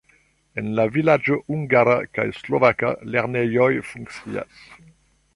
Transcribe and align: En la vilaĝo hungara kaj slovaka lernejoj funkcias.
En 0.59 0.69
la 0.77 0.85
vilaĝo 0.93 1.35
hungara 1.51 1.93
kaj 2.17 2.25
slovaka 2.37 2.89
lernejoj 3.17 3.69
funkcias. 3.91 4.65